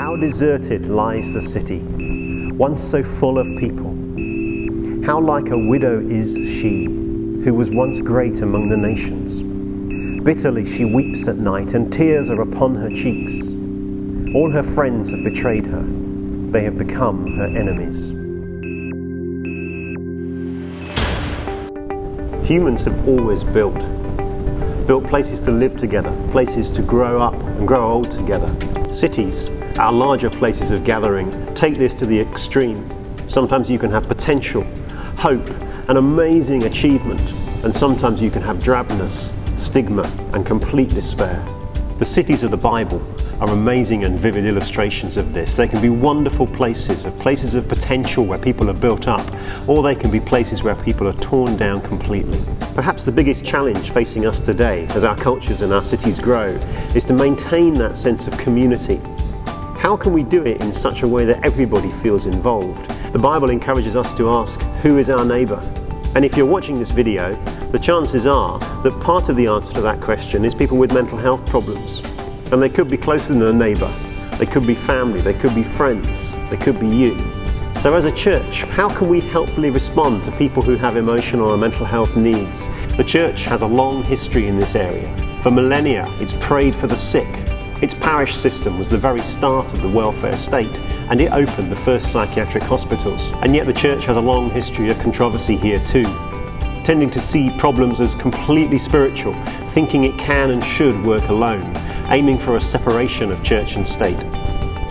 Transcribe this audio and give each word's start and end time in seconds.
How 0.00 0.16
deserted 0.16 0.86
lies 0.86 1.30
the 1.30 1.42
city, 1.42 1.80
once 2.54 2.82
so 2.82 3.02
full 3.02 3.36
of 3.36 3.46
people. 3.58 3.90
How 5.04 5.20
like 5.20 5.50
a 5.50 5.58
widow 5.58 6.00
is 6.00 6.36
she, 6.36 6.84
who 6.84 7.52
was 7.52 7.70
once 7.70 8.00
great 8.00 8.40
among 8.40 8.70
the 8.70 8.78
nations. 8.78 9.42
Bitterly 10.22 10.64
she 10.64 10.86
weeps 10.86 11.28
at 11.28 11.36
night, 11.36 11.74
and 11.74 11.92
tears 11.92 12.30
are 12.30 12.40
upon 12.40 12.74
her 12.76 12.88
cheeks. 12.88 13.50
All 14.34 14.50
her 14.50 14.62
friends 14.62 15.10
have 15.10 15.22
betrayed 15.22 15.66
her, 15.66 15.84
they 16.50 16.62
have 16.64 16.78
become 16.78 17.36
her 17.36 17.44
enemies. 17.44 18.08
Humans 22.48 22.84
have 22.84 23.06
always 23.06 23.44
built. 23.44 23.99
Built 24.90 25.06
places 25.06 25.40
to 25.42 25.52
live 25.52 25.76
together, 25.76 26.10
places 26.32 26.68
to 26.72 26.82
grow 26.82 27.22
up 27.22 27.34
and 27.34 27.68
grow 27.68 27.88
old 27.88 28.10
together. 28.10 28.48
Cities, 28.92 29.48
our 29.78 29.92
larger 29.92 30.28
places 30.28 30.72
of 30.72 30.82
gathering, 30.82 31.30
take 31.54 31.76
this 31.78 31.94
to 31.94 32.06
the 32.06 32.18
extreme. 32.18 32.84
Sometimes 33.28 33.70
you 33.70 33.78
can 33.78 33.92
have 33.92 34.08
potential, 34.08 34.64
hope, 35.16 35.48
and 35.88 35.96
amazing 35.96 36.64
achievement, 36.64 37.20
and 37.62 37.72
sometimes 37.72 38.20
you 38.20 38.32
can 38.32 38.42
have 38.42 38.56
drabness, 38.56 39.32
stigma, 39.56 40.02
and 40.32 40.44
complete 40.44 40.88
despair. 40.88 41.40
The 42.00 42.04
cities 42.04 42.42
of 42.42 42.50
the 42.50 42.56
Bible 42.56 43.00
are 43.40 43.50
amazing 43.50 44.02
and 44.02 44.18
vivid 44.18 44.44
illustrations 44.44 45.16
of 45.16 45.32
this. 45.32 45.54
They 45.54 45.68
can 45.68 45.80
be 45.80 45.90
wonderful 45.90 46.48
places, 46.48 47.04
of 47.04 47.16
places 47.16 47.54
of 47.54 47.68
potential 47.68 48.24
where 48.24 48.38
people 48.38 48.68
are 48.68 48.80
built 48.80 49.06
up, 49.06 49.24
or 49.68 49.84
they 49.84 49.94
can 49.94 50.10
be 50.10 50.18
places 50.18 50.64
where 50.64 50.74
people 50.74 51.06
are 51.06 51.12
torn 51.12 51.56
down 51.56 51.80
completely. 51.80 52.40
Perhaps 52.74 53.04
the 53.04 53.12
biggest 53.12 53.44
challenge 53.44 53.90
facing 53.90 54.26
us 54.26 54.38
today 54.38 54.86
as 54.90 55.02
our 55.02 55.16
cultures 55.16 55.60
and 55.60 55.72
our 55.72 55.82
cities 55.82 56.20
grow 56.20 56.46
is 56.94 57.02
to 57.04 57.12
maintain 57.12 57.74
that 57.74 57.98
sense 57.98 58.28
of 58.28 58.38
community. 58.38 59.00
How 59.76 59.96
can 59.96 60.12
we 60.12 60.22
do 60.22 60.44
it 60.44 60.62
in 60.62 60.72
such 60.72 61.02
a 61.02 61.08
way 61.08 61.24
that 61.24 61.44
everybody 61.44 61.90
feels 62.00 62.26
involved? 62.26 62.88
The 63.12 63.18
Bible 63.18 63.50
encourages 63.50 63.96
us 63.96 64.16
to 64.16 64.30
ask, 64.30 64.60
who 64.82 64.98
is 64.98 65.10
our 65.10 65.24
neighbour? 65.24 65.60
And 66.14 66.24
if 66.24 66.36
you're 66.36 66.46
watching 66.46 66.78
this 66.78 66.92
video, 66.92 67.32
the 67.72 67.78
chances 67.78 68.24
are 68.24 68.58
that 68.82 68.98
part 69.02 69.28
of 69.28 69.36
the 69.36 69.48
answer 69.48 69.72
to 69.74 69.80
that 69.82 70.00
question 70.00 70.44
is 70.44 70.54
people 70.54 70.78
with 70.78 70.94
mental 70.94 71.18
health 71.18 71.44
problems. 71.46 72.02
And 72.52 72.62
they 72.62 72.68
could 72.68 72.88
be 72.88 72.96
closer 72.96 73.32
than 73.32 73.42
a 73.42 73.52
neighbour, 73.52 73.92
they 74.38 74.46
could 74.46 74.66
be 74.66 74.76
family, 74.76 75.20
they 75.20 75.34
could 75.34 75.54
be 75.56 75.64
friends, 75.64 76.36
they 76.50 76.56
could 76.56 76.78
be 76.78 76.88
you. 76.88 77.39
So, 77.80 77.94
as 77.94 78.04
a 78.04 78.12
church, 78.12 78.64
how 78.64 78.90
can 78.90 79.08
we 79.08 79.20
helpfully 79.20 79.70
respond 79.70 80.22
to 80.24 80.32
people 80.32 80.62
who 80.62 80.76
have 80.76 80.98
emotional 80.98 81.48
or 81.48 81.56
mental 81.56 81.86
health 81.86 82.14
needs? 82.14 82.68
The 82.98 83.02
church 83.02 83.44
has 83.44 83.62
a 83.62 83.66
long 83.66 84.04
history 84.04 84.48
in 84.48 84.58
this 84.58 84.74
area. 84.74 85.08
For 85.42 85.50
millennia, 85.50 86.04
it's 86.20 86.34
prayed 86.34 86.74
for 86.74 86.88
the 86.88 86.94
sick. 86.94 87.26
Its 87.80 87.94
parish 87.94 88.36
system 88.36 88.78
was 88.78 88.90
the 88.90 88.98
very 88.98 89.20
start 89.20 89.72
of 89.72 89.80
the 89.80 89.88
welfare 89.88 90.36
state, 90.36 90.78
and 91.08 91.22
it 91.22 91.32
opened 91.32 91.72
the 91.72 91.76
first 91.76 92.12
psychiatric 92.12 92.64
hospitals. 92.64 93.30
And 93.40 93.54
yet, 93.54 93.64
the 93.64 93.72
church 93.72 94.04
has 94.04 94.18
a 94.18 94.20
long 94.20 94.50
history 94.50 94.90
of 94.90 94.98
controversy 94.98 95.56
here 95.56 95.78
too, 95.86 96.04
tending 96.84 97.10
to 97.12 97.18
see 97.18 97.48
problems 97.56 97.98
as 98.02 98.14
completely 98.14 98.76
spiritual, 98.76 99.32
thinking 99.72 100.04
it 100.04 100.18
can 100.18 100.50
and 100.50 100.62
should 100.62 101.02
work 101.02 101.30
alone 101.30 101.72
aiming 102.10 102.38
for 102.38 102.56
a 102.56 102.60
separation 102.60 103.30
of 103.30 103.42
church 103.44 103.76
and 103.76 103.88
state. 103.88 104.18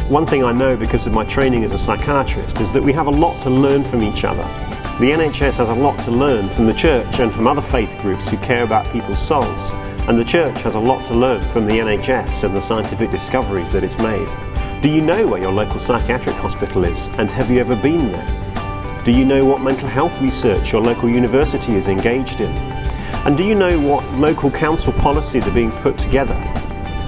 One 0.10 0.26
thing 0.26 0.44
I 0.44 0.52
know 0.52 0.76
because 0.76 1.06
of 1.06 1.14
my 1.14 1.24
training 1.24 1.64
as 1.64 1.72
a 1.72 1.78
psychiatrist 1.78 2.60
is 2.62 2.72
that 2.72 2.82
we 2.82 2.92
have 2.94 3.06
a 3.06 3.12
lot 3.12 3.40
to 3.44 3.52
learn 3.52 3.84
from 3.84 4.02
each 4.02 4.24
other. 4.24 4.42
The 4.98 5.12
NHS 5.12 5.58
has 5.58 5.70
a 5.70 5.74
lot 5.76 6.00
to 6.00 6.10
learn 6.10 6.50
from 6.50 6.66
the 6.66 6.74
church 6.74 7.20
and 7.20 7.32
from 7.32 7.46
other 7.46 7.62
faith 7.62 7.96
groups 8.00 8.28
who 8.28 8.38
care 8.38 8.64
about 8.64 8.92
people's 8.92 9.22
souls, 9.22 9.70
and 10.08 10.18
the 10.18 10.26
church 10.26 10.64
has 10.64 10.74
a 10.74 10.80
lot 10.80 11.06
to 11.06 11.14
learn 11.14 11.44
from 11.44 11.68
the 11.68 11.74
NHS 11.74 12.44
and 12.44 12.56
the 12.56 12.60
scientific 12.60 13.12
discoveries 13.12 13.72
that 13.72 13.84
it's 13.84 14.00
made. 14.00 14.28
Do 14.82 14.90
you 14.90 15.02
know 15.02 15.28
where 15.28 15.42
your 15.42 15.52
local 15.52 15.80
psychiatric 15.80 16.38
hospital 16.38 16.86
is, 16.86 17.08
and 17.20 17.30
have 17.30 17.52
you 17.52 17.60
ever 17.60 17.76
been 17.76 18.12
there? 18.12 19.04
Do 19.06 19.12
you 19.12 19.26
know 19.26 19.46
what 19.46 19.62
mental 19.62 19.88
health 19.88 20.20
research 20.24 20.72
your 20.72 20.82
local 20.82 21.08
university 21.08 21.76
is 21.76 21.88
engaged 21.88 22.42
in? 22.42 22.50
And 23.28 23.38
do 23.38 23.44
you 23.44 23.54
know 23.54 23.80
what 23.80 24.04
local 24.14 24.50
council 24.50 24.92
policies 24.92 25.46
are 25.46 25.54
being 25.54 25.72
put 25.72 26.00
together 26.00 26.34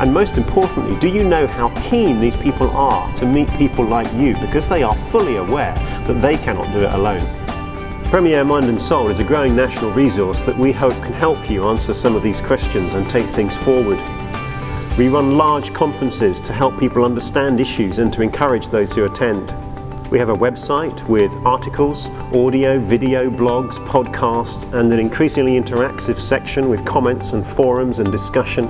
and 0.01 0.12
most 0.12 0.35
importantly, 0.35 1.00
do 1.00 1.07
you 1.07 1.23
know 1.23 1.45
how 1.45 1.69
keen 1.88 2.17
these 2.17 2.35
people 2.35 2.67
are 2.72 3.13
to 3.17 3.25
meet 3.28 3.47
people 3.51 3.85
like 3.85 4.12
you 4.16 4.34
because 4.39 4.67
they 4.67 4.81
are 4.81 4.95
fully 4.95 5.35
aware 5.35 5.75
that 6.06 6.19
they 6.19 6.34
cannot 6.34 6.66
do 6.73 6.79
it 6.79 6.94
alone? 6.95 7.22
Premier 8.06 8.44
Mind 8.44 8.66
and 8.66 8.81
Soul 8.81 9.09
is 9.09 9.19
a 9.19 9.23
growing 9.23 9.56
national 9.56 9.91
resource 9.91 10.44
that 10.44 10.57
we 10.57 10.72
hope 10.72 10.94
can 11.03 11.13
help 11.13 11.51
you 11.51 11.66
answer 11.66 11.94
some 11.94 12.16
of 12.16 12.23
these 12.23 12.41
questions 12.41 12.95
and 12.95 13.07
take 13.11 13.28
things 13.28 13.56
forward. 13.57 14.00
We 14.97 15.07
run 15.07 15.38
large 15.38 15.72
conferences 15.72 16.40
to 16.41 16.51
help 16.51 16.79
people 16.79 17.06
understand 17.06 17.61
issues 17.61 18.00
and 18.00 18.11
to 18.13 18.23
encourage 18.23 18.69
those 18.69 18.91
who 18.94 19.06
attend. 19.06 19.53
We 20.09 20.17
have 20.17 20.29
a 20.29 20.35
website 20.35 21.07
with 21.07 21.31
articles, 21.45 22.07
audio, 22.34 22.79
video, 22.79 23.29
blogs, 23.29 23.75
podcasts, 23.85 24.63
and 24.73 24.91
an 24.91 25.00
increasingly 25.00 25.61
interactive 25.61 26.19
section 26.19 26.69
with 26.69 26.84
comments 26.88 27.34
and 27.34 27.45
forums 27.45 28.00
and 28.00 28.11
discussion. 28.11 28.67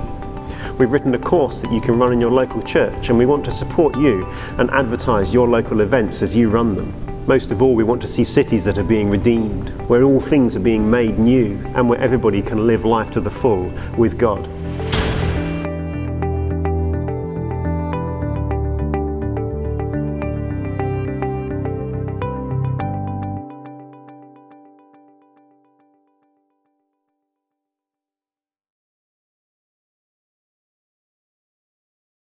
We've 0.78 0.90
written 0.90 1.14
a 1.14 1.18
course 1.18 1.60
that 1.60 1.72
you 1.72 1.80
can 1.80 1.98
run 1.98 2.12
in 2.12 2.20
your 2.20 2.30
local 2.30 2.62
church, 2.62 3.08
and 3.08 3.18
we 3.18 3.26
want 3.26 3.44
to 3.44 3.52
support 3.52 3.96
you 3.96 4.26
and 4.58 4.70
advertise 4.70 5.32
your 5.32 5.48
local 5.48 5.80
events 5.80 6.22
as 6.22 6.34
you 6.34 6.50
run 6.50 6.74
them. 6.74 6.92
Most 7.26 7.52
of 7.52 7.62
all, 7.62 7.74
we 7.74 7.84
want 7.84 8.02
to 8.02 8.08
see 8.08 8.24
cities 8.24 8.64
that 8.64 8.78
are 8.78 8.84
being 8.84 9.08
redeemed, 9.08 9.68
where 9.88 10.02
all 10.02 10.20
things 10.20 10.56
are 10.56 10.60
being 10.60 10.90
made 10.90 11.18
new, 11.18 11.56
and 11.76 11.88
where 11.88 12.00
everybody 12.00 12.42
can 12.42 12.66
live 12.66 12.84
life 12.84 13.10
to 13.12 13.20
the 13.20 13.30
full 13.30 13.72
with 13.96 14.18
God. 14.18 14.48